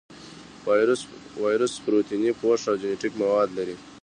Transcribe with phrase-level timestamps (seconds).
[1.41, 3.75] وایرس پروتیني پوښ او جینیټیک مواد لري.